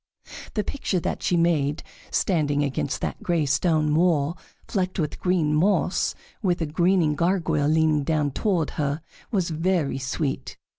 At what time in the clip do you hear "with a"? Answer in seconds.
6.41-6.65